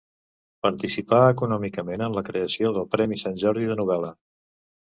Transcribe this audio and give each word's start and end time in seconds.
Participà 0.67 1.19
econòmicament 1.33 2.05
en 2.07 2.17
la 2.21 2.25
creació 2.31 2.75
del 2.79 2.91
Premi 2.97 3.21
Sant 3.25 3.39
Jordi 3.45 3.73
de 3.75 3.81
novel·la. 3.83 4.11